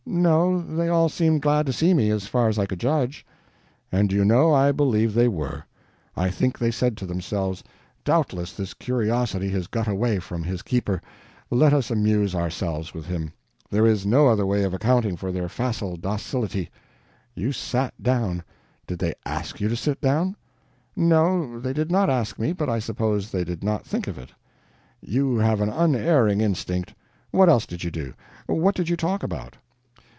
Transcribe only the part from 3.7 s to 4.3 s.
"And do you